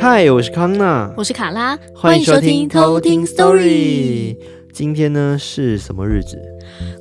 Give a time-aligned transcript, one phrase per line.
[0.00, 4.36] 嗨，我是康娜，我是卡拉，欢迎收听偷听 Story。
[4.72, 6.36] 今天呢是什么日子？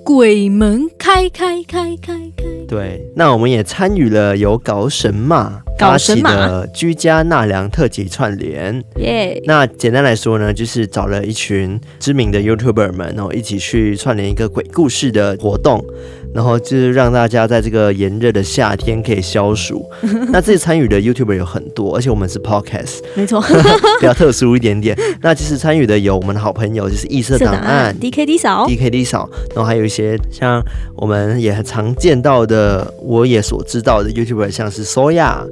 [0.04, 2.46] 鬼门开开开开开。
[2.68, 8.84] 对，那我们也参与了有搞神马搞神马的居家纳凉特辑串联。
[8.98, 9.42] 耶！
[9.46, 15.84] 那简单来说呢，就是找了一群知名的 YouTuber 们，然后一起去串联一个鬼故事的活动。
[16.34, 19.86] 然后就是让大家在这个炎热的夏天可以消暑。
[20.32, 23.42] 那这次参与的 YouTuber 有很多，而且我们是 Podcast，没错，
[24.00, 24.98] 比较特殊一点点。
[25.22, 30.64] 那其实参与的有我们的好朋友，就是异色档案、DKD 嫂、DKD 嫂，然后还有一些像
[30.96, 35.46] 我们也很常见到的，我也所知道的 YouTuber，像是 Soya，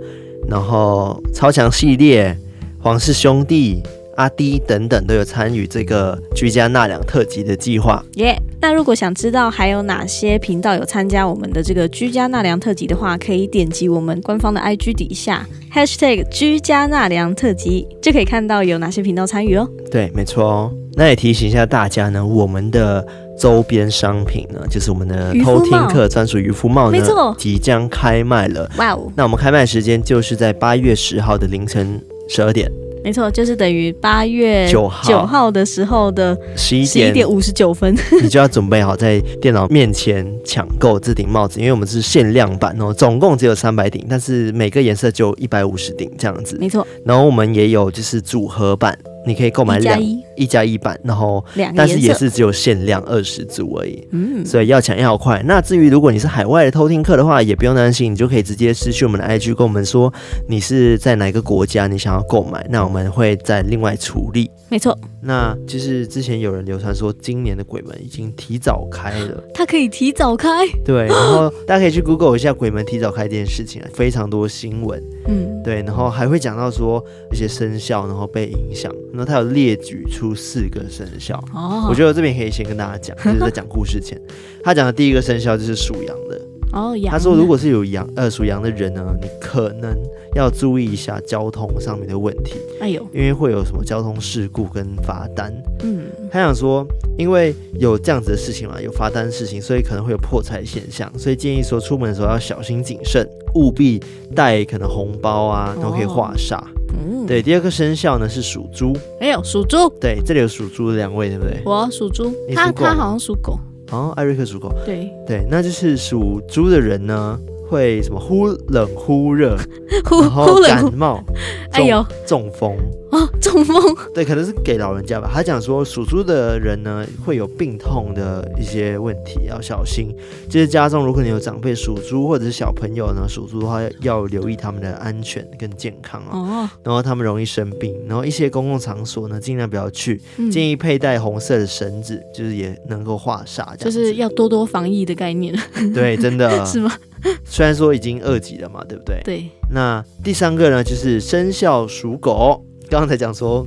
[0.49, 2.35] 然后超强系列、
[2.81, 3.81] 皇室兄弟。
[4.16, 8.03] 阿迪等等都有参与这个居家纳凉特辑的计划。
[8.16, 8.38] 耶！
[8.59, 19.65] 那如果想知道还有哪些频道有参加我们的这个居家纳凉特辑的话，可以点击我们官方的 IG 底下 Hashtag 居家纳凉特辑，就可以看到有哪些频道参与哦。
[19.90, 20.74] 对，没错哦。
[20.96, 23.07] 那也提醒一下大家呢，我们的
[23.40, 28.70] 周边商品呢，就是我们的偷听客专属渔夫帽呢，没错，即将开卖了。
[28.77, 29.09] 哇哦！
[29.15, 32.70] 那我们开卖时间就是在八月十号的凌晨十二点。
[33.01, 46.57] 没错，就是等于八月九号九号的时候的十一点五十九分， 你就要准备好在电脑面前抢购这顶帽子，因为我们是限量版哦，总共只有三百顶，但是每个颜色就一百五十顶这样子。
[46.59, 48.99] 没错，然后我们也有就是组合版。
[49.26, 49.99] 你可以购买两
[50.40, 51.43] 一加一版，然后
[51.76, 55.43] 但是也是只有限量二十组而已，嗯，所以要抢要快。
[55.46, 60.12] 那至于如果你是海外的偷听客的话，也不用担心，你就可以直接私讯我们的 IG，跟我们说
[60.48, 64.50] 你是在哪个国家，你想要购买，那我们会再另外处理。
[64.69, 77.03] 没错，那就是之前有人流传说今年的鬼门已经提早开了，它可以提早开，对，然后大家可以去 Google 一下鬼门提早开这件事情，非常多新闻，嗯，对，然后还会讲到说
[77.34, 78.94] 一些生肖然后被影响。
[79.12, 84.19] 那他有列举出四个生肖，哦，我觉得我这边可以先跟大家讲， 就是在讲故事前，
[84.63, 86.41] 他讲的第一个生肖就是属羊的，
[86.73, 87.12] 哦，羊。
[87.12, 89.95] 他说如果是有羊，呃，属羊的人呢，你可能
[90.35, 95.53] 要注意一下交通上面的问题，哎呦，因为会有什么交通事故跟罚单，
[95.84, 96.85] 嗯，他想说，
[97.17, 104.01] 因为有这样子的事情嘛，有罚单的事情，所以可能会有破财现象，所以建议说出门的时候要小心谨慎，务必
[104.35, 106.57] 带可能红包啊，都可以化煞。
[106.57, 108.96] 哦嗯，对，第二个生肖呢是属猪。
[109.20, 109.90] 哎呦，属猪。
[110.00, 111.62] 对，这里有属猪的两位，对不对？
[111.66, 113.60] 我属猪，他他好像属狗。
[113.92, 114.72] 哦，艾瑞克属狗。
[114.86, 119.57] 对对，那就是属猪的人呢，会什么忽冷忽热，
[120.06, 121.24] 忽忽冷感冒，
[121.72, 122.75] 哎呦，中风。
[123.12, 123.75] 哦，中风，
[124.13, 125.28] 对，可能是给老人家吧。
[125.34, 130.16] 他讲说，属猪的人呢，会有病痛的一些问题，要小心。
[130.47, 136.29] 就是家中如果你有长辈属猪，或者是小朋友呢属猪的话，要留意他们的安全跟健康啊。
[136.31, 136.69] 哦。
[136.84, 140.22] 然后他们容易生病，然后一些公共场所呢，尽量不要去。
[140.38, 140.52] 嗯。
[140.52, 143.75] 建议佩戴红色的绳子，就是也能够化煞。
[143.75, 145.52] 就是要多多防疫的概念。
[145.96, 146.63] 对，真的。
[146.63, 146.91] 是吗？
[147.46, 149.22] 虽然说已经二级了嘛，对不对？
[149.24, 149.50] 对。
[149.72, 152.63] 那第三个呢，就是生肖属狗。
[152.90, 153.63] 刚刚才讲说，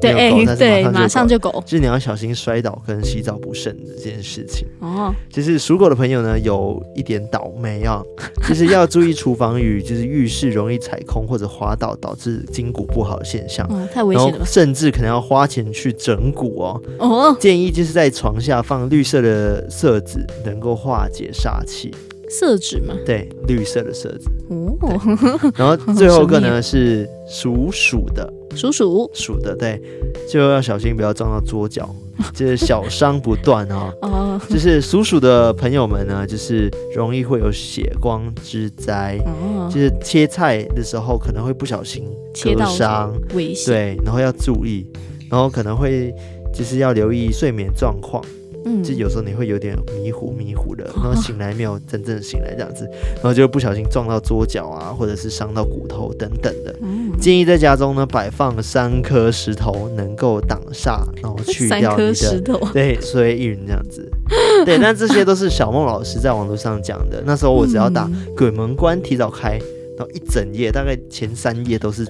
[0.00, 0.14] 对，
[0.56, 4.66] 对，马上就狗，就是你要小心摔倒跟洗澡不慎的这件事情。
[4.80, 8.02] 哦，就是属狗的朋友呢，有一点倒霉啊，
[8.48, 13.66] 就是要注意厨房与就是浴室容易踩空或者滑倒，导致筋骨不好的现象。
[13.70, 16.82] 嗯，太危险了，甚至可能要花钱去整骨哦。
[17.00, 21.94] 哦，建议就是在床下放绿色的色纸，能够化解煞气。
[22.28, 22.94] 色纸吗？
[23.04, 24.28] 对，绿色的色纸。
[24.48, 24.76] 哦，
[25.56, 29.80] 然后最后一个呢是属鼠的，属鼠鼠的，对，
[30.28, 31.88] 就要小心不要撞到桌角，
[32.34, 33.92] 就是小伤不断哦。
[34.02, 42.04] 哦，就是属鼠的朋友们呢，就是容易会有血光之灾，哦，就是切菜的时候可能会不小心
[42.42, 43.74] 割伤，危险。
[43.74, 44.86] 对，然后要注意，
[45.30, 46.14] 然后可能会
[46.54, 48.24] 就是要留意睡眠状况。
[48.64, 56.74] 嗯，就有时候你会有点迷糊迷糊的，然后 醒来没有真正醒来这样子，然后就不小心撞到桌角啊，或者是伤到骨头等等的。
[56.82, 64.10] 嗯，建议在家中呢摆放三颗石头，能够挡煞，然后去掉你的石头对衰运这样子。
[64.64, 67.22] 对，那这些都是小梦老师在网络上讲的。
[67.24, 69.58] 那时候我只要打鬼门关提早开。
[69.98, 72.04] 然后一整页，大概前三页都是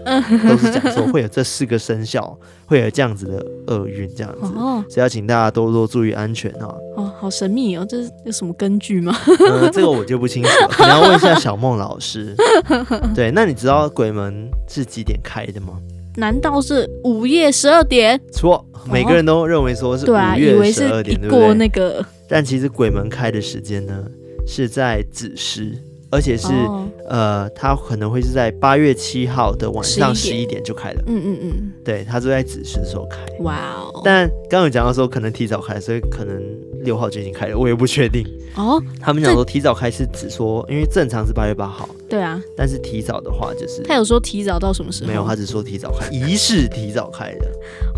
[0.46, 6.76] 都是讲说会有这四个生肖 会有这样子的厄运，这样子，哦，所以要请大家多多注意安全哦。
[6.96, 9.16] 哦，好神秘哦，这是有什么根据吗？
[9.48, 12.36] 呃，这个我就不清楚了， 可能要问一下小梦老师。
[13.16, 15.78] 对，那你知道鬼门是几点开的吗？
[16.16, 18.20] 难道是午夜十二点？
[18.30, 18.62] 错，
[18.92, 21.46] 每个人都认为说是午夜十二点，对不对？
[21.46, 24.04] 过那个但其实鬼门开的时间呢
[24.46, 25.72] 是在子时。
[26.10, 31.02] 而且是、哦、呃，它可能会是在八月七号的晚上十一点就开了。
[31.06, 33.18] 嗯嗯嗯，对，它就在子时的时候开。
[33.40, 33.56] 哇
[33.92, 34.00] 哦！
[34.04, 36.42] 但刚刚有讲到说可能提早开，所以可能
[36.82, 38.26] 六号就已经开了，我也不确定。
[38.56, 41.88] 哦，他们讲说提早开是指说，因为正常是八月八号。
[42.08, 42.40] 对啊。
[42.56, 43.82] 但是提早的话就是。
[43.82, 45.08] 他有说提早到什么时候？
[45.08, 47.50] 没有，他只说提早开，仪式提早开的。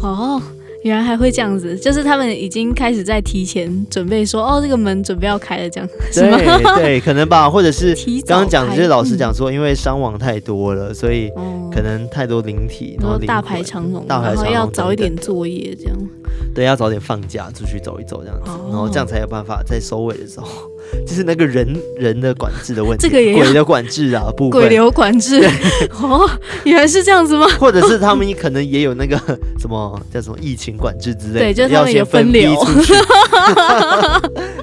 [0.02, 0.42] 哦。
[0.82, 6.38] 原来还会这样子，就是他们已经开始在提前准备说，哦，这个门准备要开了，这样是吗？
[6.38, 7.94] 对对，可能吧， 或者是
[8.26, 11.30] 刚刚讲的，就是老师讲说，因为伤亡太多了，所以
[11.72, 15.96] 可能太多灵体，然后大排长龙，大排长龙，然后要早一点作业，这样。
[16.54, 20.48] 对，要早点放假，出去走一走，这样子，然后这样才有办法在收尾的时候。
[21.06, 21.66] 就是那个人
[21.96, 25.42] 人的管制的问题，这个也鬼的管制啊，不鬼流管制
[26.00, 26.28] 哦，
[26.64, 27.46] 原来是这样子吗？
[27.58, 29.16] 或者是他们可能也有那个
[29.58, 32.56] 什么叫什么疫情管制之类的，对，就是他们有分流。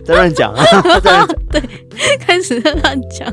[0.05, 0.63] 在乱讲啊，
[1.01, 1.61] 在乱讲， 对，
[2.19, 3.29] 开始在乱讲。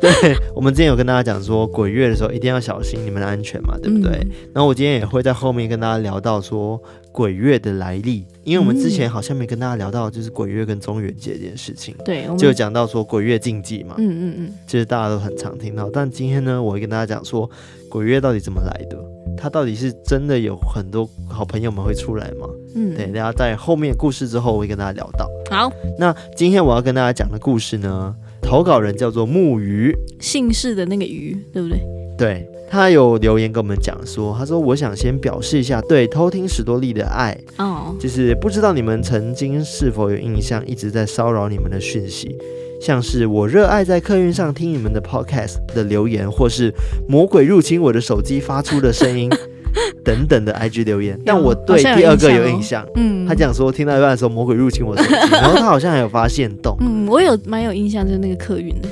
[0.00, 4.10] 对，我们之前有跟大家讲说，鬼月的时候一定要小心你们的安全嘛，对不对？
[4.22, 6.80] 嗯、然后我今天也会在后面跟大家聊到说
[7.12, 11.94] 鬼月的来历，因为我们之前好像没跟大家聊到就是鬼月跟中元节这件事情。
[12.02, 12.26] 对。
[12.38, 15.90] 就讲到说鬼月禁忌嘛，嗯嗯嗯，其实大家都很常听到。
[15.90, 17.48] 但今天呢，我会跟大家讲说
[17.90, 18.98] 鬼月到底怎么来的，
[19.36, 22.48] 它到底是真的有很多好朋友们会出来吗？
[22.74, 25.28] 嗯，对，大家在后面故事之后，我会跟大家聊到。
[25.50, 31.78] 好，那今天我要跟大家讲的故事呢，投稿人叫做木鱼，姓氏的那个鱼，对不对？
[32.16, 32.48] 对。
[32.70, 42.36] 他有留言跟我们讲说，他说：“我想先表示一下对偷听史多利的爱，哦，就是不知道你们曾经是否有印象，一直在骚扰你们的讯息，
[42.80, 46.72] 像是我热爱在客运上听你们的 podcast 的留言，或是
[47.08, 49.30] 魔鬼入侵我的手机发出的声音
[50.04, 51.18] 等等的 IG 留言。
[51.24, 58.88] 但我对第二个有印象，嗯，他讲说听到一半的时候魔鬼入侵我的手机，然后他好像还有发现动，嗯，我有蛮有印象，就是那个客运的。”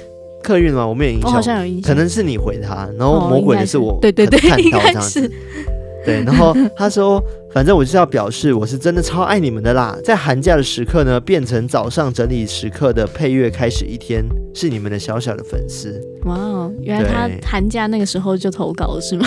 [0.47, 0.87] 客运吗？
[0.87, 5.31] 我没有印象，我好像有印象，可能是你回他，然后魔鬼的是我，哦、对对对，看到这样子，
[6.05, 7.21] 对，然后他说。
[7.55, 9.97] 反正我就是要表示，我是真的超爱你们的啦！
[10.05, 14.23] 在寒假的时刻呢，变成早上整理时刻的配乐开始一天，
[14.53, 15.99] 是你们的小小的粉丝。
[16.27, 19.27] 哇哦，原来他寒假那个时候就投稿了是吗？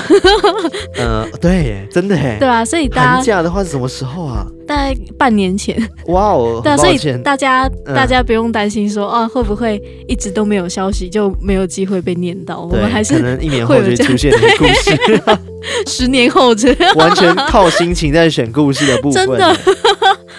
[0.95, 2.37] 呃，对，真的耶。
[2.39, 4.45] 对啊，所以大家寒假的话是什么时候啊？
[4.69, 5.75] 大概半年前。
[6.05, 12.61] 哇哦， 对啊，所以大家大家不用担心说啊，会不会一直都没有消息，就没有机会被念到？
[12.61, 15.39] 我们还是可能一年后就出现的故事。
[15.87, 19.25] 十年后，这完全靠心情在选故事的部分。
[19.25, 19.57] 真的。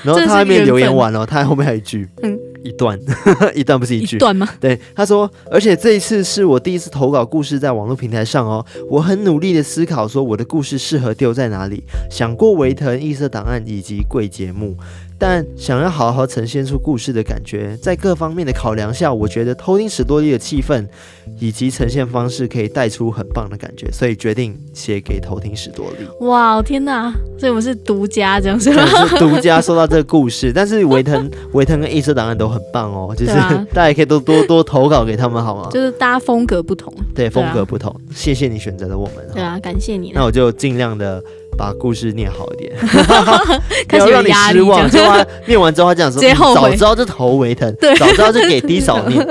[0.03, 2.99] 然后他还没留言完哦，他后面还有一句，嗯，一段，
[3.55, 4.49] 一段不是一句，一段吗？
[4.61, 14.77] 对，他说，而且这一次是我第一次投稿故事在网络平台上哦，我很努力的思考说我的故事适合丢在哪里，想过维腾、异色档案以及贵节目。
[15.21, 20.87] 但想要好好呈现出故事的感觉，在各方面的考量下，我觉得偷听史多利的气氛
[21.39, 26.27] 以及呈现方式可以带出很棒的感觉，所以决定写给偷听史多利。
[26.27, 27.13] 哇，天哪！
[27.39, 30.51] 所以我们是独家这样子，是独家收到这个故事。
[30.55, 35.69] 但是维腾、 维腾跟异色档案都很棒哦，就是、啊、大家也可以多多多投稿给他们，好吗？
[35.71, 37.93] 就是大家风格不同，对，风格不同。
[37.93, 40.13] 啊、谢谢你选择了我们，对啊，感谢你。
[40.15, 41.23] 那我就尽量的。
[41.61, 42.73] 把故事念好一点，
[43.87, 44.91] 不要让你失望。
[44.91, 49.23] 就他念完之后，他这样说：“直 接后悔，早知道就投维腾， 对，早知道就给低扫念，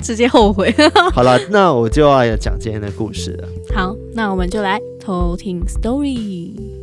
[0.00, 0.72] 直接后悔。”
[1.12, 3.48] 好了，那我就要讲今天的故事了。
[3.74, 6.81] 好，那我们就来偷听 story。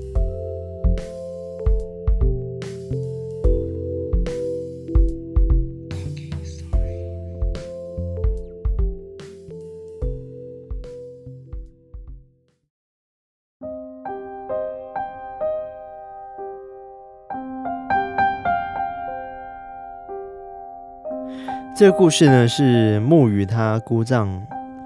[21.80, 24.28] 这个故事呢，是木鱼他姑丈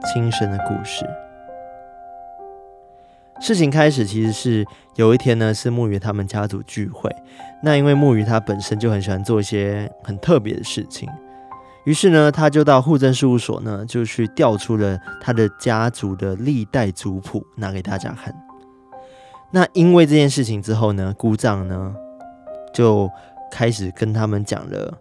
[0.05, 1.03] 亲身的故事。
[3.41, 7.09] 事情开始其实是有一天呢，是木鱼他们家族聚会。
[7.63, 11.09] 那因为木鱼他本身就很喜欢做一些很特别的事情，
[11.85, 18.31] 于是呢，他就到户政事务所呢，就去调出了他的家族的历代族谱，拿给大家看。
[19.49, 21.95] 那因为这件事情之后呢，姑丈呢
[22.71, 23.09] 就
[23.49, 24.99] 开始跟他们讲了。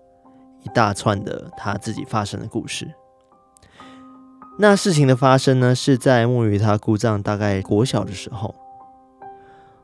[0.62, 2.92] 一大串的他自己发生的故事。
[4.58, 8.54] 那事情的发生呢，是在木鱼他姑丈大概国小的时候。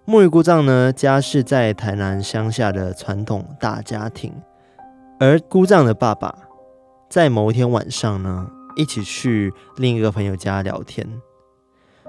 [0.05, 4.33] 木鱼姑丈呢，家是在台南乡下的传统大家庭，
[5.21, 6.35] 而姑丈的爸爸
[7.11, 11.07] 在某一天晚上呢，一起去另一个朋友家聊天。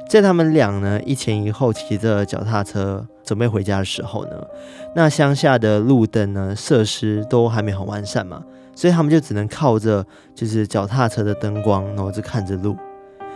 [0.10, 4.48] 在他们俩呢一前一后骑着脚踏车准备回家的时候呢，
[4.96, 8.44] 那乡下的路灯呢设施都还没很完善嘛，
[8.80, 12.78] 所以他们就只能靠着就是脚踏车的灯光，然后就看着路，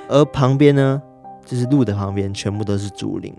[0.08, 1.02] 而旁边呢
[1.46, 3.36] 就是路的旁边全部都是竹林，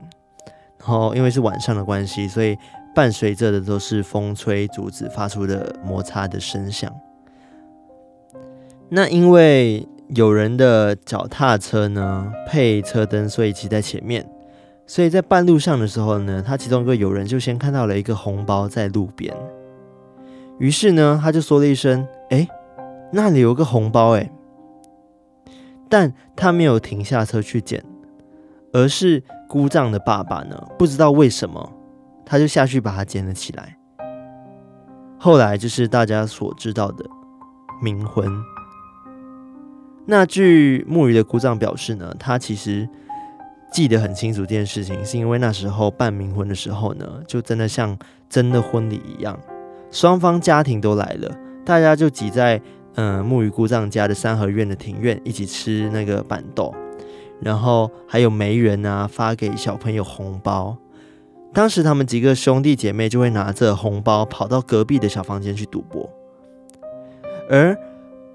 [0.79, 2.59] 然后因为是晚上的关系，所以
[2.95, 6.93] 伴随着的都是风吹竹子发出的摩擦的声响。
[8.91, 9.89] 那因为。
[10.09, 14.25] 有人的脚踏车呢配车灯，所以骑在前面。
[14.87, 19.35] 所以在半路上的时候呢，他其中一个友人就先看到了一个红包在路边。
[20.59, 22.49] 于是呢，他就说了一声：“哎，
[23.13, 24.31] 那里有个红包哎！”
[25.91, 27.85] 但他没有停下车去捡，
[28.73, 31.73] 而是姑丈的爸爸呢，不知道为什么，
[32.25, 33.77] 他就下去把它捡了起来。
[35.19, 37.05] 后来就是大家所知道的
[37.83, 38.31] 冥婚。
[40.07, 42.89] 那据木鱼的姑丈表示呢，他其实
[43.73, 47.97] 记得很清楚这件事情，是因为那时候办冥婚的时候呢，就真的像
[48.29, 49.39] 真的婚礼一样，
[49.95, 51.31] 双方家庭都来了，
[51.65, 52.61] 大家就挤在
[52.97, 56.75] 嗯、木鱼姑丈家的三合院的庭院一起吃那个板豆，
[57.41, 60.77] 然后还有媒人啊发给小朋友红包，
[61.53, 66.11] 当时他们几个兄弟姐妹就会拿着红包跑到隔壁的小房间去赌博，
[67.49, 67.79] 而。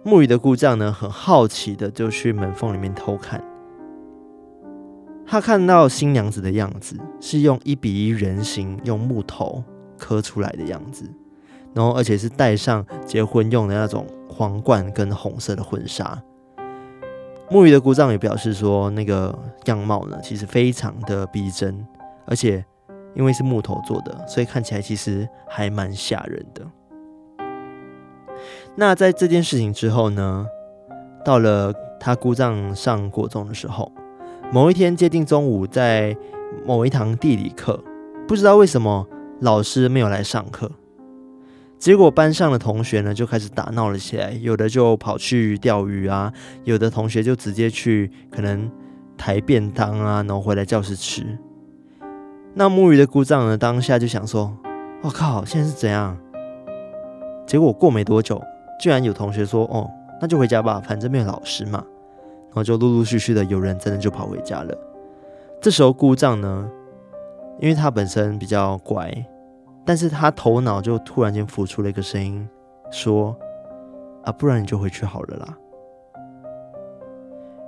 [0.01, 3.43] 木鱼的姑丈呢，很好奇的就去门缝里面偷看。
[5.27, 9.61] 他看到新娘子的样子是用一比一人形用木头
[9.97, 11.03] 刻出来的样子，
[11.79, 16.21] 然后而且是戴上结婚用的那种皇冠跟红色的婚纱。
[17.49, 19.33] 木鱼的姑丈也表示说，那个
[19.63, 21.87] 样貌呢，其实非常的逼真，
[22.25, 22.65] 而且
[23.15, 26.67] 因为是木头做的，所以看起来其实还蛮吓人的。
[28.75, 30.45] 那在这件事情之后呢，
[31.23, 33.89] 到了他姑丈上国中的时候，
[34.51, 36.13] 某一天接近中午，在
[36.65, 37.81] 某一堂地理课，
[38.27, 39.07] 不知道为什么
[39.39, 40.69] 老师没有来上课，
[41.79, 46.31] 结果班上的同学呢就开始打闹了起来，有的就跑去钓鱼啊，
[46.65, 48.69] 有的同学就直接去可能
[49.17, 51.25] 抬便当啊，然后回来教室吃。
[52.53, 54.53] 那木鱼的姑丈呢，当下就想说
[55.01, 56.17] ：“我靠，现在是怎样？”
[57.47, 58.41] 结果过没多久。
[58.81, 59.89] 居然有同学说：“哦，
[60.21, 61.83] 那就回家吧，反正没有老师嘛。”
[62.47, 64.77] 然后就陆陆续续的有人真的就跑回家了。
[65.61, 66.69] 这时候姑丈呢，
[67.59, 69.11] 因为他本身比较乖，
[69.89, 72.47] 但是他头脑就突然间浮出了一个声音，
[72.91, 73.35] 说
[74.23, 75.57] ：“啊，不然你就回去好了啦。”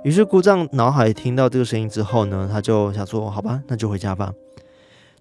[0.04, 4.32] 于是姑丈脑海听到这个声音之后呢，他就想说：“好吧，那就回家吧。”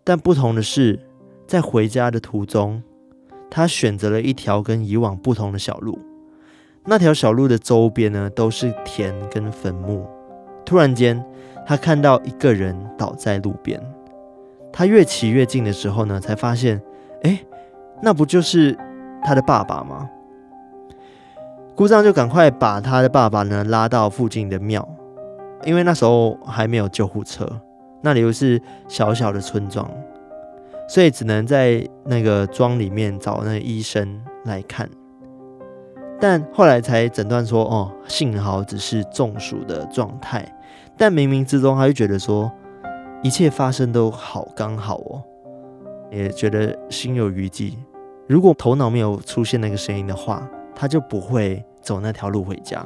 [0.06, 1.00] 但不同的是，
[1.48, 2.84] 在回家的途中。
[3.50, 5.98] 他选择了一条跟以往不同的小路，
[6.86, 10.08] 那条小路的周边呢，都是田跟坟墓。
[10.64, 11.26] 突然间，
[11.66, 13.82] 他看到一个人倒在路边。
[14.72, 16.82] 他越骑越近的时候呢，才发现，
[17.24, 17.40] 哎，
[18.02, 18.78] 那不就是
[19.24, 20.10] 他的爸爸吗？
[21.76, 24.88] 姑丈就赶快把他的爸爸呢拉到附近的庙，
[25.64, 27.48] 因为那时候还没有救护车，
[28.02, 29.90] 那里又是小小的村庄。
[30.88, 34.90] 所以只能在那个庄里面找那个医生来看，
[36.20, 40.46] 但后来才诊断说，哦，幸好只是中暑的状态。
[40.98, 42.52] 但冥冥之中，他就觉得说，
[43.24, 45.24] 一切发生都好刚好哦，
[46.12, 47.78] 也觉得心有余悸。
[48.28, 52.86] 如果头脑没有出现那个声音的话，他就不会走那条路回家。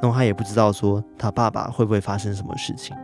[0.00, 2.96] 然后他也不知道说，他爸爸会不会发生什么事情。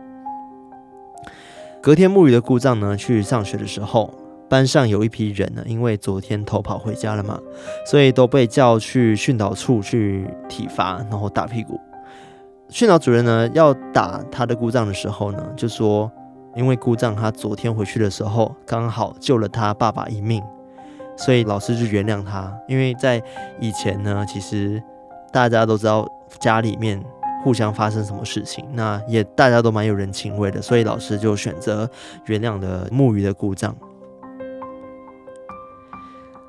[1.81, 4.13] 隔天，木鱼的故障呢去上学的时候。
[4.49, 7.39] 班上有一批人呢，因为昨天偷跑回家了嘛，
[7.85, 11.79] 所以都被叫去训导处去体罚，然后打屁股。
[12.67, 16.11] 训导主任呢要打他的故障的时候呢，就说
[16.55, 20.43] 因为姑丈他昨天回去的时候刚好救了他爸爸一命，
[21.17, 22.53] 所以老师就原谅他。
[22.67, 23.21] 因为在
[23.59, 24.81] 以前呢，其实
[25.31, 26.07] 大家都知道
[26.39, 27.01] 家里面
[27.43, 31.89] 互相发生什么事情，那也大家都蛮有人情味的，所以老师就选择
[32.25, 33.75] 原谅了木鱼的姑丈。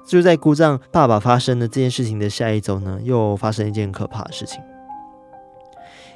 [0.04, 4.60] 就在姑丈爸爸发生的这件事情的下一周呢，又发生一件可怕的事情。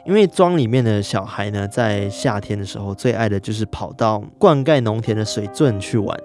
[0.07, 6.17] 因为庄里面的小孩呢，在夏天的时候最爱的就是跑到灌溉农田的水圳去玩。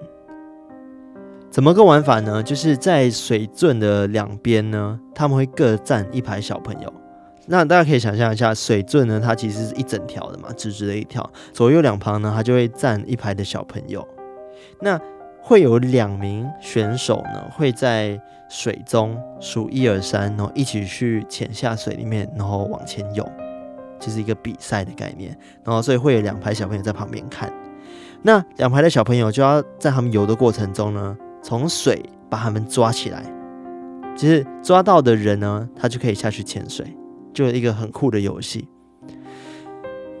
[1.50, 2.40] 怎么个玩法呢？
[2.40, 6.92] 就是在水圳的两边呢，他们会各站一排小朋友。
[7.46, 14.06] 那大家可以想象一下，水圳呢，它其实是一整条的嘛，直直的一条，左右两旁呢，它就会站一排的小朋友。
[14.80, 14.98] 那
[15.42, 23.28] 会有两名选手呢，会在水中数一二三，然后一起去潜下水里面，然后往前游。
[24.02, 27.52] 就是一个比赛的概念，然后所以会有两排小朋友在旁边看。
[28.22, 33.22] 那两排的小朋友就要在他们游的过程中呢，从水把他们抓起来，
[34.16, 36.84] 其实抓到的人呢，他就可以下去潜水，
[37.32, 38.68] 就是一个很酷的游戏。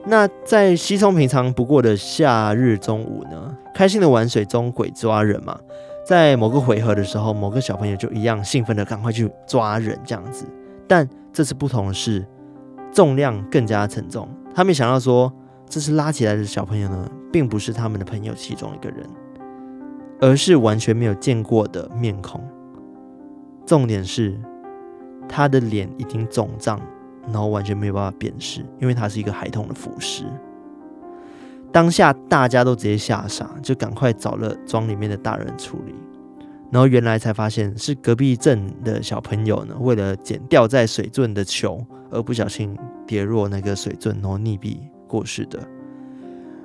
[0.04, 5.56] 那在稀松平常不过的夏日中午呢，开心的玩水中鬼抓人嘛，
[6.04, 10.44] 在某个回合的时候，某个小朋友就一样兴奋的赶快去抓人这样子，
[10.88, 12.26] 但这次不同的是，
[12.92, 14.28] 重量更加沉重。
[14.54, 15.32] 他没想到说，
[15.66, 19.08] 这次拉起来的小朋友呢，并不是他们的朋友其中一个人，
[20.20, 22.40] 而是完全没有见过的面孔。
[23.66, 24.38] 重点是，
[25.28, 26.80] 他的脸已经肿胀。
[27.28, 30.24] 然后完全没有办法辨识，因为他是一个孩童的浮尸。
[31.70, 35.94] 当下大家都直接吓傻，就赶快找了庄里面的大人处理。
[36.72, 42.74] 然后原来才发现是隔壁镇的小朋友呢，为了捡掉在水圳的球，而不小心
[43.06, 45.60] 跌落那个水圳，然后溺毙过世的。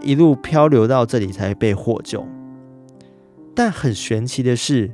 [0.01, 2.25] 一路漂流到这里才被获救。
[3.53, 4.93] 但很玄奇的是，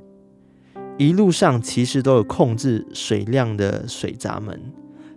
[0.98, 4.60] 一路上其实都有控制水量的水闸门。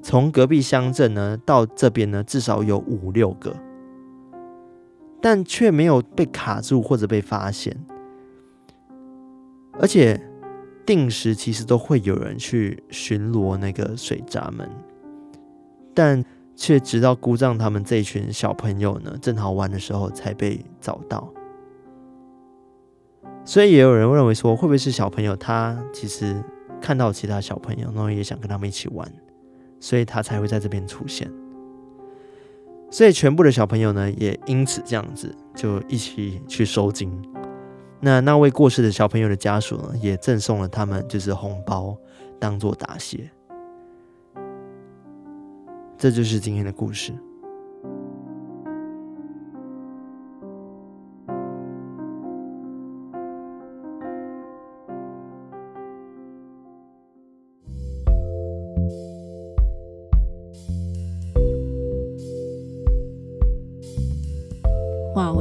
[0.02, 3.56] 从隔壁乡镇呢到这边呢，至少有五六个，
[5.22, 7.74] 但却没有被卡住或者被发现。
[9.78, 10.20] 而且
[10.84, 14.68] 定时其实都会有人去巡逻那个水闸门，
[15.94, 21.32] 但却直到姑丈他们这一群小朋友呢正好玩的时候才被找到。
[23.44, 26.42] 所以也有人认为说，会不会是小朋友他其实
[26.80, 29.10] 看到其他小朋友，然后也想跟他们一起玩？
[29.78, 31.30] 所以他才会在这边出现，
[32.90, 37.12] 所以全部的小朋友呢，也因此这样子就一起去收惊。
[38.00, 41.96] 那那位过世的小朋友的家属呢，也赠送了他们就是红包，
[42.38, 43.30] 当做答谢。
[45.98, 47.12] 这就是今天的故事。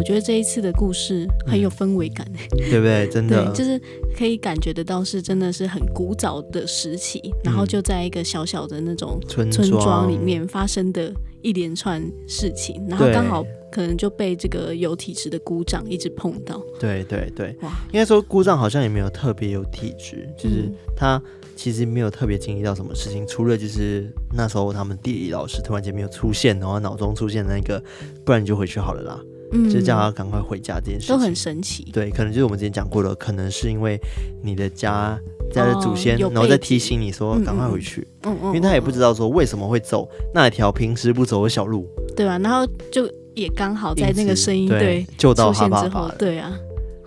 [0.06, 3.08] 觉得这一次的故事很有氛围感，嗯，对不对？
[3.10, 3.82] 真的， 对，就是
[4.16, 10.06] 可以感觉得到是真的是很古早的时期，嗯，然后就在一个小小的那种村庄。
[10.06, 16.62] 里面发生的一连串事情，然后刚好可能就被这个有体质的姑丈一直碰到。
[16.80, 21.20] 对对对，哇，应该说姑丈好像也没有特别有体质，就是他
[21.56, 27.82] 其实没有特别经历到什么事情，除了就是那时候他们地理老师突然间没有出现，然后脑中出现那个，
[28.24, 29.20] 不然你就回去好了啦。
[29.52, 31.88] 嗯，就叫他赶快回家这件事情都很神奇。
[31.94, 34.00] 对，可能就是我们之前讲过的，可能是因为
[34.44, 35.20] 你的家
[35.52, 38.08] 家的祖先，哦、然后再提醒你说赶快回去。
[38.24, 46.16] 嗯嗯，因为他也不知道说为什么会走那条平时不走的小路，对啊，然后就也刚好在那个声音对救到他爸爸了。
[46.18, 46.58] 对啊，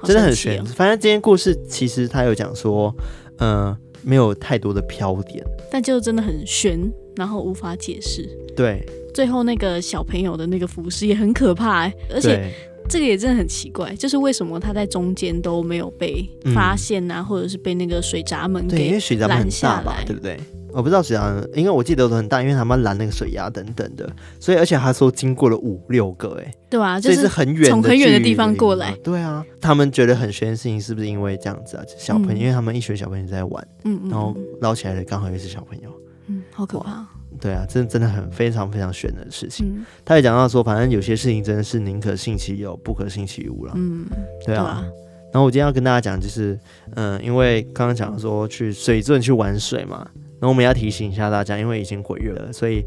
[0.05, 0.65] 真的很悬。
[0.65, 2.95] 反正这件故事其实他有讲说，
[3.39, 8.29] 嗯、呃，没有太多的飘点，但就真的很悬，然后无法解释。
[8.57, 8.87] 对。
[9.19, 12.55] 最后那个小朋友的那个服饰也很可怕，欸，而且
[12.89, 20.39] 这个也真的很奇怪，就是为什么他在中间都没有被发现啊，嗯、或者是被那个水闸门给拦下来，对不对？
[20.71, 31.83] 我不知道水闸门，因为我记得都很大，因为他们拦那个水压等等的，所以而且他说经过了五六个，哎，对啊，就是很远，从很远的地方过来，对啊，他们觉得很悬的事情是不是因为这样子啊？
[31.99, 35.91] 小朋友，嗯、因为他们一群小朋友在玩，嗯，然后捞起来的刚好又是小朋友，
[36.29, 37.05] 嗯，好可怕。
[37.41, 39.67] 对啊，真的真的很非常非常玄的事情。
[39.77, 43.73] 嗯、他也讲到说，反正有些事情真的是宁可信其有，不可信其无了。
[43.77, 44.07] 嗯，
[44.45, 44.85] 对啊。
[45.33, 46.59] 然后我今天要跟大家讲，就是
[46.95, 49.99] 嗯，因为刚刚讲说去水圳去玩水嘛，
[50.41, 52.83] 然后我们要提醒一下大家，因为已经鬼月了，所以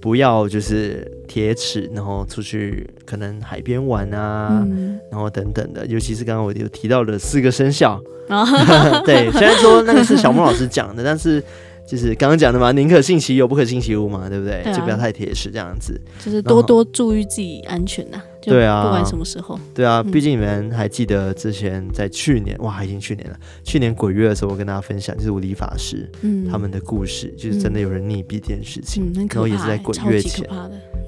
[0.00, 5.86] 不要就是铁齿，然后出去可能海边玩啊，嗯、然后等等的。
[5.86, 8.46] 尤其是刚刚我有提到的四个生肖，哦、
[9.04, 11.42] 对，虽然说那个是小莫老师讲的，但是。
[11.86, 14.62] 就是刚刚讲的嘛，宁可信其有，不可信其无嘛，对不对？
[14.74, 15.98] 就不要太铁石这样子。
[16.24, 18.20] 就是多多注意自己安全呐。
[18.42, 19.58] 对啊，不管什么时候。
[19.74, 23.36] 对啊，毕竟你们还记得之前在去年，哇，已经去年了。
[23.64, 30.48] 去年鬼月的时候，我跟大家分享就是我理发师，嗯，他们的故事，就是真的有人溺毙这件事情，然后也是在鬼月前。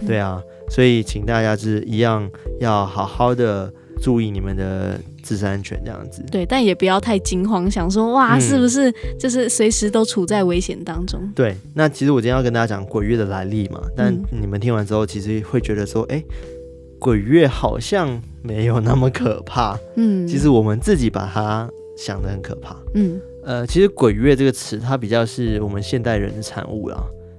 [0.07, 2.29] 对啊，所以请大家就是一样
[2.61, 3.73] 要好好的。
[4.01, 6.23] 注意你们的自身安全，这样子。
[6.31, 11.21] 对，但也不要太惊慌，想说哇，是不是就是随时都处在危险当中？
[11.35, 16.25] 对，那其实我今天要跟大家讲鬼月的来历嘛，但你们听完之后，其实会觉得说，哎、欸，
[16.99, 19.79] 鬼月好像没有那么可怕。
[19.97, 22.77] 嗯，其实我们自己把它想的很可怕。
[22.95, 26.99] 嗯，呃，其实鬼月这个词，它比较是我们现代人的产物啦。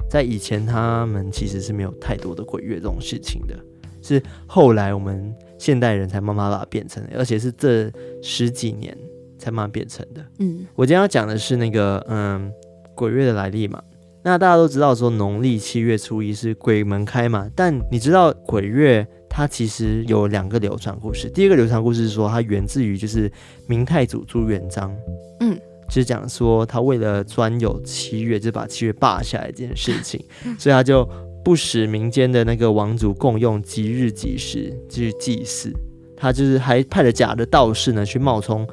[0.09, 3.55] 在以前他们其实是没有太多的鬼月这种事情的，
[4.01, 7.91] 是后来我们现代人才慢慢把它变成的，而且是这
[8.23, 8.97] 十几年
[9.37, 10.25] 才慢慢变成的。
[10.39, 12.51] 嗯，我今天要讲的是那个嗯
[12.95, 13.79] 鬼月的来历嘛。
[14.21, 21.29] 那大家都知道说农历七月初一是鬼门开嘛，但你知道鬼月它其实有两个流传故事。
[21.29, 23.31] 第一个流传故事是说它源自于就是
[23.65, 24.93] 明太祖朱元璋，
[25.39, 30.21] 嗯，就是讲说他为了专有七月，就把七月霸下来这件事情，
[30.59, 31.09] 所以他就
[31.49, 35.73] 不使民间的那个王族共用即日即时去祭祀，
[36.15, 38.67] 他就是还派了假的道士呢去冒充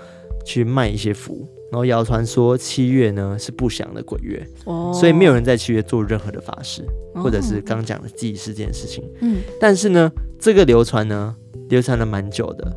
[0.44, 1.48] 去卖一些符。
[1.72, 4.94] 然后谣传说七月呢是不祥的鬼月，oh.
[4.94, 6.84] 所以没有人在七月做任何的法事
[7.14, 7.24] ，oh.
[7.24, 9.02] 或者是刚讲的祭祀这件事情。
[9.22, 11.34] 嗯，但是呢，这个流传呢
[11.70, 12.74] 流传了蛮久的，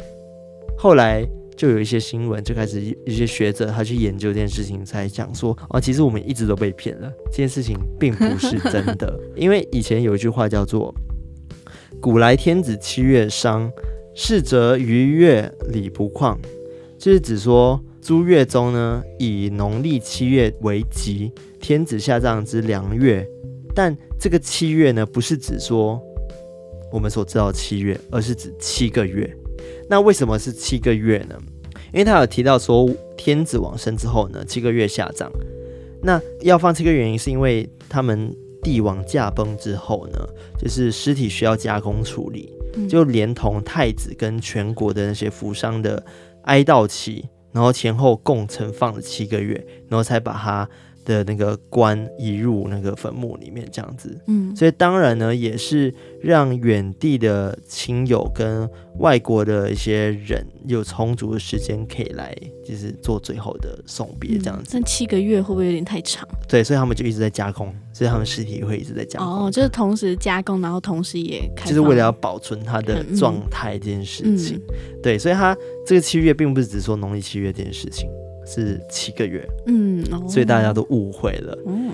[0.77, 1.27] 后来
[1.59, 9.19] 就有一些新闻就开始一些学者他去研究这件事情，才讲说哦，其实我们一直都被骗了，这件事情并不是真的。
[9.35, 10.95] 因为以前有一句话叫做
[11.99, 13.69] “古来天子七月伤，
[14.15, 16.37] 逝则逾月礼不旷”，
[16.97, 17.77] 就是指说。
[18.01, 23.27] 朱月中呢，以农历七月为吉，天子下葬之良月。
[23.75, 26.01] 但这个七月呢，不是指说
[26.93, 29.29] 我们所知道的七月，而是指七个月。
[29.89, 31.35] 那为什么是七个月呢？
[31.91, 35.29] 因为他有提到说，天子往生之后呢，七个月下葬。
[36.03, 40.19] 那要放七个月原因，是因为他们帝王驾崩之后呢，
[40.57, 42.53] 就是尸体需要加工处理，
[42.87, 46.05] 就连同太子跟全国的那些扶伤的
[46.43, 47.27] 哀悼期。
[47.51, 49.55] 然后前后共存放了七个月，
[49.87, 50.69] 然后才把他
[51.09, 54.15] 的那个棺移入那个坟墓里面，这样子。
[54.27, 55.91] 嗯，所以当然呢，也是
[56.21, 58.69] 让远地的亲友跟
[58.99, 64.69] 外国的一些人有充足的时间可以来，就是做最后的送别，这样子。
[64.73, 66.27] 那、嗯、七个月会不会有点太长？
[66.47, 69.45] 对，所以他们就一直在加工，所以他们尸体会一直在加工。
[69.45, 74.57] 哦，就是同时加工，然后同时也开就是为了要保存它的状态这件事情。
[74.57, 78.07] 嗯嗯、对，所以他这个七月并不是只说农历七月这件事情。
[78.49, 81.55] 是七个月，嗯，哦、所以大家都误会了。
[81.67, 81.91] 嗯，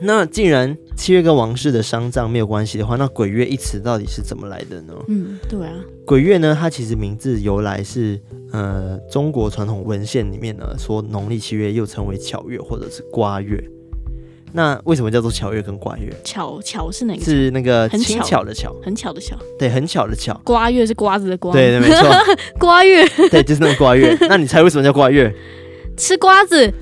[0.00, 4.94] 那既然七月跟王室的丧葬没有关系的话，那鬼月一词到底是怎么来的呢？
[5.08, 5.74] 嗯，对啊，
[6.06, 8.18] 鬼月呢，它其实名字由来是
[8.52, 13.62] 呃中国传统文献里面呢说农历七月又称为巧月或者是瓜月。
[14.50, 16.10] 那为什么叫做巧月跟瓜月？
[16.24, 17.22] 巧巧是哪个？
[17.22, 19.36] 是那个轻巧的巧，很巧的巧。
[19.58, 20.40] 对，很巧的巧。
[20.42, 21.52] 瓜月是瓜子的瓜。
[21.52, 22.08] 对对，没错。
[22.58, 23.06] 瓜月。
[23.30, 24.16] 对，就是那个瓜月。
[24.22, 25.30] 那你猜为什么叫瓜月？
[25.98, 26.72] 吃瓜子？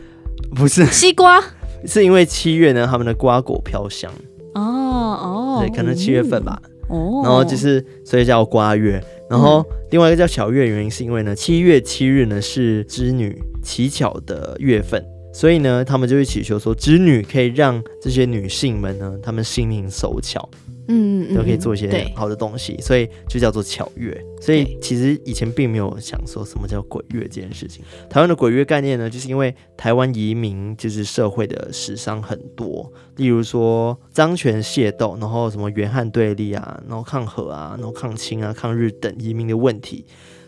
[0.55, 0.87] 不是。
[0.87, 1.43] 西瓜，
[1.87, 4.13] 是因为七月呢，他们的瓜果飘香。
[4.55, 20.49] 哦哦，对，可能七月份吧，哦，然后就是所以叫瓜月，然后另外一个叫巧月，原因是因为呢，七月七日呢是织女乞巧的月份，所以呢，他们就会祈求说织女可以让这些女性们呢，她们心灵手巧。
[20.89, 24.17] 嗯，都可以做一些好的东西，所以就叫做巧月。
[24.41, 27.85] 所以其实以前并没有想说什么叫鬼月这件事情。
[28.09, 40.05] 台湾的鬼月概念呢，就是因为台湾移民就是社会的史伤很多，例如说张权械斗，然后什么元汉对立啊，然后抗荷啊，然后抗清啊、抗日等移民的问题，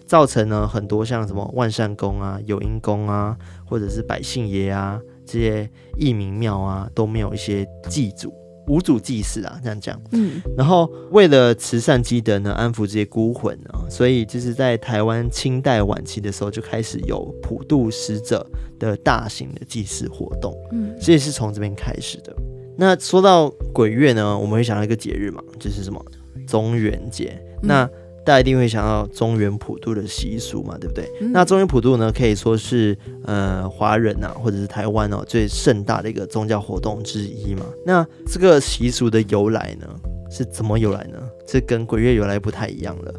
[0.07, 8.33] 造成了很多像什么万善宫啊、有因宫啊，或者是百姓爷啊这些义民庙啊都没有一些祭祖。
[8.69, 10.01] 无主祭祀啊，这样讲。
[10.13, 18.47] 嗯，然后为了慈善积德呢，安抚这些孤魂啊，所以就是在台湾清代晚期的时候就开始有普渡死者
[18.79, 20.55] 的大型的祭祀活动。
[20.73, 22.35] 嗯，所以是从这边开始的。
[22.77, 26.01] 那说到鬼月呢，我们会想到一个节日嘛，就是什么
[26.47, 27.37] 中元节。
[27.63, 27.91] 嗯、那
[28.29, 31.11] 大家一定会想到中原普渡的习俗嘛，对不对？
[31.23, 37.65] 嗯、那中原普渡呢，可以说是呃华人啊，或者是台湾哦最盛大的一个宗教活动之一嘛。
[37.87, 39.87] 那这个习俗的由来呢，
[40.31, 41.19] 是怎么由来呢？
[41.47, 43.15] 这跟鬼月由来不太一样了。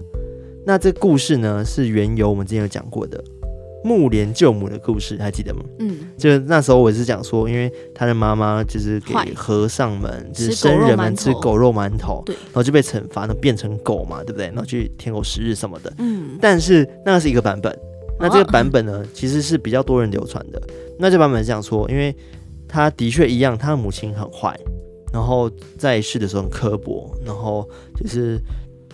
[0.64, 3.20] 那这故事呢，是缘由我们之前有讲过的。
[3.84, 5.62] 目连救母的故事还记得吗？
[5.80, 14.48] 嗯，就那时候我是讲说，因为他的妈妈就是给和尚们，就是僧人们吃狗肉馒头，对，然后就被惩罚，那变成狗嘛，对不对？
[14.48, 15.94] 然后去天狗食日什么的。
[16.00, 17.74] 嗯，但是那是一个版本，
[18.20, 20.62] 那这个版本呢， 其实是比较多人流传的。
[20.98, 22.16] 那这版本是讲说，因为
[22.68, 24.60] 他的确一样，他的母亲很坏，
[25.14, 28.40] 然后在世的时候很刻薄，然后就是。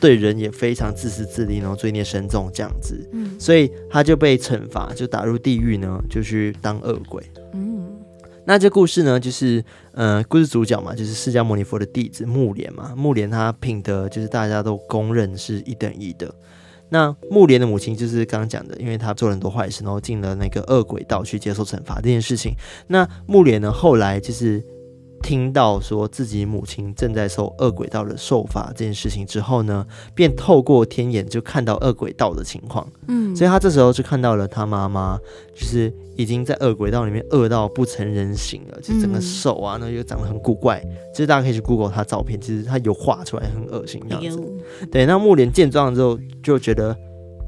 [0.06, 7.24] 对人也非常自私自利，然后罪孽深重这样子，嗯，所以他就被惩罚，就打入地狱呢，就去当恶鬼。
[7.54, 7.84] 嗯，
[8.46, 12.94] 那这故事呢，就是呃，故事主角嘛，就是释迦牟尼佛的弟子木莲嘛。
[12.96, 16.32] 木莲他品德就是大家都公认是一等一的。
[16.90, 22.54] 那木莲的母亲就是刚刚讲的，因为他做了很多坏事，然后进了那个恶鬼道去接受惩罚这件事情。
[22.86, 24.64] 那木莲呢，后来就是。
[25.26, 29.84] 听到说自己母亲正在受恶鬼道的受罚这件事情之后呢，
[30.14, 32.88] 便透过天眼就看到恶鬼道的情况。
[33.08, 35.18] 嗯，所以他这时候就看到了他妈妈，
[35.56, 40.80] 就是已经在恶鬼道里面饿到不成人形了，就整个手啊，那又长得很古怪。
[41.12, 44.40] 其实大家可以去 Google 他照片，其实他有画出来很恶心这样子。
[44.92, 46.96] 对，那木莲见状之后就觉得。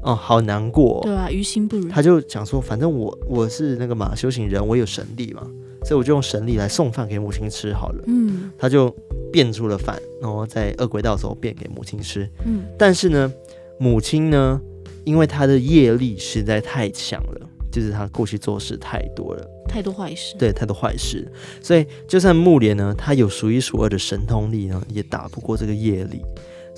[0.00, 1.00] 哦，好难过。
[1.02, 1.88] 对啊，于心不忍。
[1.88, 5.42] 他就想说，反正我我是那个嘛修行人，我有神力嘛，
[5.84, 8.04] 所以我就用神力来送饭给母亲吃好了。
[8.06, 8.94] 嗯，他就
[9.32, 12.28] 变出了饭，然后在恶鬼道的时候变给母亲吃。
[12.44, 13.32] 嗯，但是呢，
[13.78, 14.60] 母亲呢，
[15.04, 20.34] 因为她的业力实在太强了，就是她过去做事太多了，太多坏事。
[20.38, 21.30] 对，太多坏事，
[21.62, 26.22] 所以就算木莲呢，他有数一数二的神通力呢，也打不过这个业力。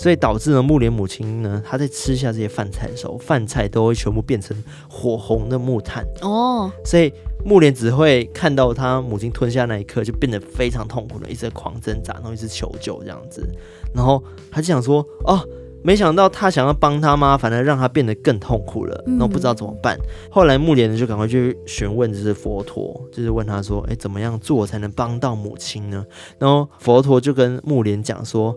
[0.01, 4.57] 所以导致呢，木莲母亲呢，她在吃下这些饭菜的时候，饭菜都会全部变成
[4.89, 6.73] 火红的木炭哦。
[6.83, 7.13] 所以
[7.45, 13.47] 木莲只会看到她母亲吞下那一刻，就变得非常痛苦的，一直在狂挣扎，然后一直求救这样子。
[13.95, 15.39] 然后他就想说，哦，
[15.83, 19.99] 没想到他想要帮他妈，反而让他变得更痛苦了，然后不知道怎么办。
[19.99, 26.03] 嗯、后来木莲呢，就赶快去询问，就是佛陀，就是问他说，哎，怎么样做才能帮到母亲呢？
[26.39, 28.57] 然后佛陀就跟木莲讲说。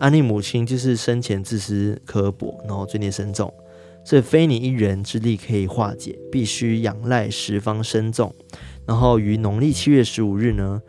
[0.00, 3.52] 安妮母亲就是生前自私刻薄，然后罪孽深重，
[4.02, 8.34] 所以非你一人之力可以化解，必须仰赖十方深众，
[8.86, 10.80] 然后于农历七月十五日呢，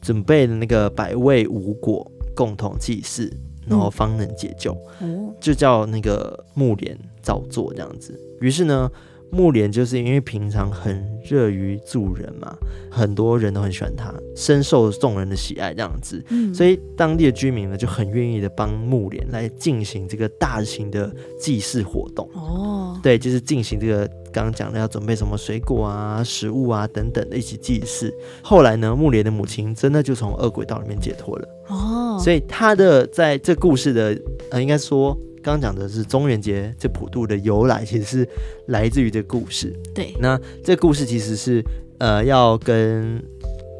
[0.00, 3.30] 准备的那个百味五果共同祭祀，
[3.66, 8.18] 然后方能解救，嗯、就叫那个木莲造作这样子。
[8.40, 8.90] 于是呢。
[9.30, 12.56] 目连就是因为平常很乐于助人嘛，
[12.90, 22.28] 很多人都很喜欢他，深受众人的喜爱这样子，嗯、所以当地的居民呢就很愿意的帮木莲来进行这个大型的祭祀活动。
[22.34, 28.12] 哦，对，就是进行这个刚刚讲的要准备什么水果啊、食物啊等等的一起祭祀。
[28.42, 31.48] 后来呢，木莲的母亲真的就从恶鬼道里面解脱了。
[31.68, 35.16] 哦，所以他的在这故事的呃，应该说。
[35.42, 38.28] 刚刚讲的是中元节这普渡的由来，其实是
[38.66, 39.74] 来自于这个故事。
[39.94, 41.62] 对，那这个故事其实是
[41.98, 43.22] 呃要跟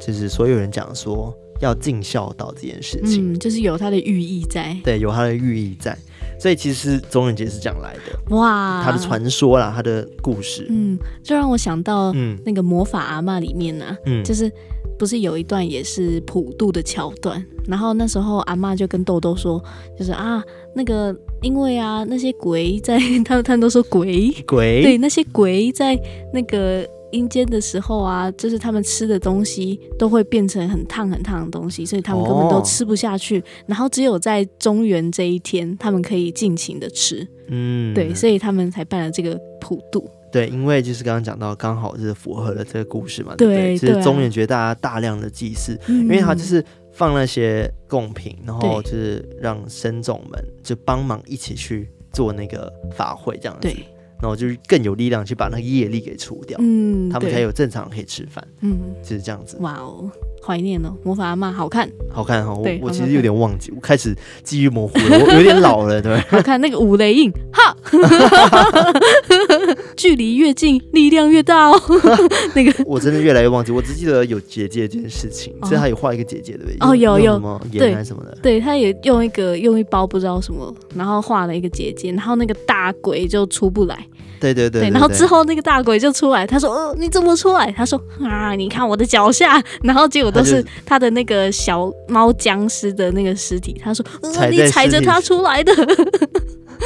[0.00, 4.76] 就是所有人讲说要尽孝道这件事情，嗯，就是有它的寓意在。
[4.82, 5.96] 对，有它的寓意在，
[6.38, 8.36] 所以其实中元节是这样来的。
[8.36, 14.50] 哇，它的传说啦，它的故事，嗯，就让我想到嗯那个魔法阿妈里面呢、啊，嗯，就是。
[15.00, 19.58] 不是有一段也是普渡的桥段，然后那时候阿妈就跟豆豆说，
[19.98, 24.30] 就是啊，那个因为啊那些鬼在， 他们他们都说鬼。
[24.46, 25.98] 鬼，对，那些鬼在
[26.34, 40.06] 那个阴间的时候啊，就是他们吃的东西都会变成很烫很烫的东西，所以他们根本都吃不下去，哦、然后只有在中元这一天，他们可以尽情的吃，嗯，对，所以他们才办了这个普渡。
[40.32, 43.78] 对，因为就是刚刚讲到，刚好是符合了这个故事嘛，对不对？
[43.78, 53.68] 就是中元节大家大量的祭祀，因为他就是放那些贡品，然后就是让僧众们就帮忙一起去做那个法会这样子，
[54.20, 59.56] 然后就是更有力量去把那个业力给除掉，嗯，他们才有正常可以吃饭，嗯，就是这样子。
[59.60, 60.10] 哇哦。
[60.42, 62.54] 怀念哦魔法阿妈，好看，好看哈！
[62.54, 66.18] 我我其实有点忘记，我开始记忆模糊了， 我有点老了，对。
[66.28, 67.76] 好看那个五雷印，哈，
[69.96, 71.80] 距离越近，力量越大哦。
[72.54, 76.76] 那个我真的越来越忘记，我只记得有结界这件事情，所以他有画一个结界，对不对？
[76.80, 78.36] 哦，有有什么盐还是什么的？
[78.42, 84.06] 对，他也用一个用一包不知道什么，然后画了一个结界，然后那个大鬼就出不来。
[84.40, 93.78] 对对对，对，然后之后那个大鬼就出来，他说：“呃，你怎么出来？”他说：“啊，你看我的脚下。”然后结果都是他的那个小猫僵尸的那个尸体。
[93.82, 95.72] 他说：“呃，你踩着它出来的。”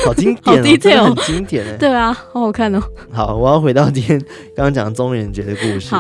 [0.05, 1.77] 好经典， 好 detail，很经典哎。
[1.77, 2.83] 对啊，好好看哦。
[3.13, 4.19] 好，我要回到今天
[4.57, 5.95] 刚刚讲中元节的故事。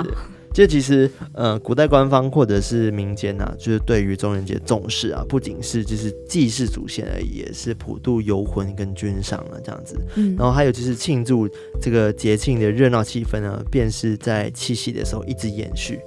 [0.54, 9.96] 就其实，呃，古代官方或者是民间啊，就是对于中元节重视啊，不仅是就是祭祀祖先而已，也是普渡游魂跟君上啊这样子。
[10.14, 11.48] 嗯，然后还有就是庆祝
[11.82, 15.98] 这个节庆的热闹气氛呢，便是在七夕的时候一直延续，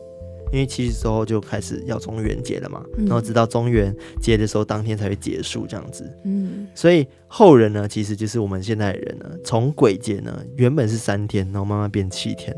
[0.54, 6.10] 因为七夕之后就开始要中元节了嘛，然后直到中元节的时候当天才会结束这样子。
[6.24, 12.56] 嗯，所以后人呢，其实就是我们现代人呢，从鬼节呢原本是三天，然后慢慢变七天。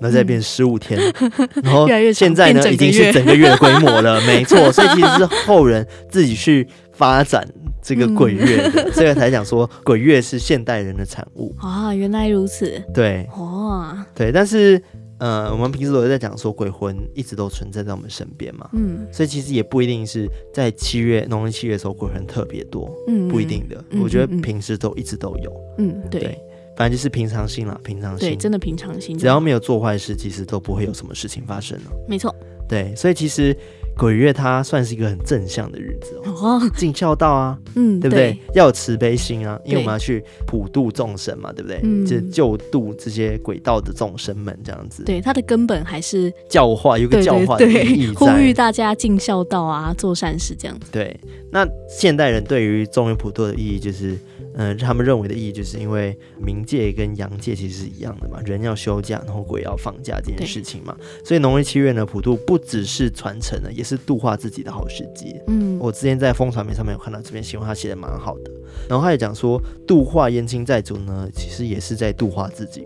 [0.00, 4.72] 那再变十五天，嗯、 然后现在呢，已经是整个月的规模了， 没错。
[4.72, 7.46] 所以其实是后人自己去发展
[7.82, 11.94] 这个鬼月 所以才讲说鬼月是现代人的产物啊。
[11.94, 14.32] 原来如此，对，哦，对。
[14.32, 14.82] 但是
[15.18, 23.84] 呃，我们平时都在讲说鬼魂一直都存在在我们身边嘛，嗯，所以其实也不一定是在七月农历七月的时候鬼魂特别多，嗯，不一定的。
[23.90, 26.20] 嗯、我觉得平时都一直都有，嗯，对。
[26.20, 26.38] 对
[26.76, 28.30] 反正就是平常心啦，平常心。
[28.30, 29.16] 对，真的平常心。
[29.18, 31.90] 只要没有做坏事，其实都不会有什么事情发生了。
[32.08, 32.34] 没错。
[32.68, 33.54] 对，所以其实
[33.98, 38.38] 鬼月它算是一个很正向的日子哦，尽孝道啊，嗯，对不对？
[38.54, 41.80] 要有慈悲心啊，因为我们要去普度众生嘛，对不对？
[41.82, 45.02] 嗯，就救度这些鬼道的众生们这样子。
[45.02, 50.92] 对，它的根本还是教化，有个教化的意义，呼吁大家尽孝道啊，做善事这样子。
[50.92, 51.18] 对，
[51.50, 54.16] 那现代人对于中元普渡的意义就是。
[54.54, 65.34] 嗯，他们认为的意义就是因为冥界跟阳界其实是一样的嘛，人要休假，然后鬼要放假这件事情嘛，所以农历七月呢，普渡不只是传承了，也是度化自己的好时机。
[65.46, 68.50] 嗯，我之前在风传媒上面有看到这篇新闻，他写的蛮好的，
[68.88, 72.84] 然后他也讲说，度化冤亲债主呢，其实也是在度化自己，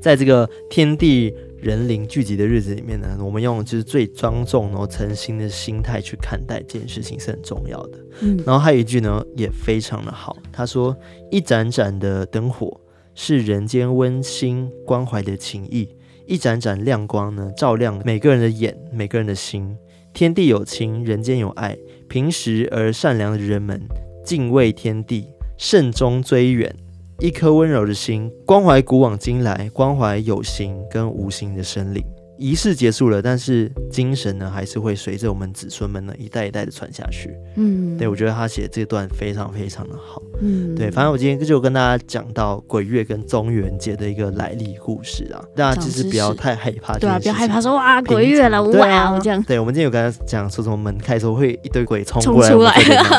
[0.00, 1.34] 在这个天地。
[1.64, 7.98] 人灵聚集的日子里面呢，我们用就是最庄重然后诚心的心态去看待这件事情是很重要的。
[8.20, 10.94] 嗯，然后还有一句呢也非常的好，他说
[11.32, 12.78] ：“一盏盏的灯火
[13.14, 15.88] 是人间温馨关怀的情谊，
[16.26, 19.74] 一盏盏亮光呢照亮每个人的眼，每个人的心。
[20.12, 23.80] 天地有情，人间有爱，平实而善良的人们
[24.22, 26.76] 敬畏天地，慎终追远。”
[27.20, 32.02] 一颗温柔的心，关怀古往今来，关怀有形跟无形的生灵。
[32.36, 37.32] 仪式结束了，但是精神呢，还是会随着我们子孙们呢一代一代的传下去。
[37.54, 40.20] 嗯，对，我觉得他写这段非常非常的好。
[40.42, 46.98] 嗯，对，反正我今天就跟大家讲到鬼月跟中元节的一个来历故事啊，大家其实不要太害怕。
[46.98, 49.40] 对啊，不要害怕说哇鬼月了，哇、啊、这样。
[49.44, 52.74] 对，我们今天有跟他讲说什么门开的时候会一堆鬼冲过来，冲出来，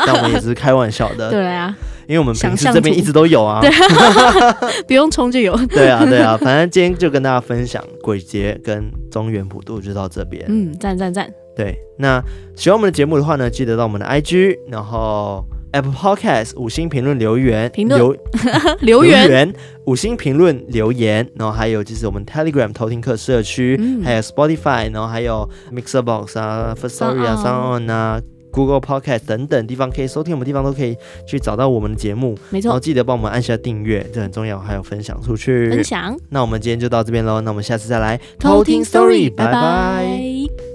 [0.06, 1.30] 但我们也只是开玩笑的。
[1.32, 1.74] 对啊。
[2.08, 3.70] 因为我们平时这边一直都有啊，对，
[4.86, 5.56] 不用冲就有。
[5.66, 10.44] 对啊，对啊，反正今天就跟大家分享鬼节跟中原普渡就到这边。
[10.48, 11.28] 嗯，赞赞赞。
[11.56, 12.22] 对，那
[12.54, 15.42] 喜欢我们的节目的话呢，记得到我们的 IG，然后
[15.72, 18.16] Apple Podcast 五星评论留言，评论留
[18.82, 19.52] 留言
[19.86, 28.20] 五星评论留言，然后还有就是我们 Telegram 偷听客社区，嗯、还有 Spotify，然后还有 Mixer Box 啊，Firstory 啊，SoundOn 啊。
[28.56, 30.96] Google Podcast 等等地方可以收听，我们地方都可以
[31.28, 32.34] 去找到我们的节目。
[32.48, 35.68] 没错，然后记得帮我们按下订阅，这很重要，还有分享出去。
[35.68, 36.16] 分享。
[36.30, 39.52] 那我们今天就到这边喽，那我们下次再来偷听 Story，拜拜。
[39.52, 40.65] 拜拜。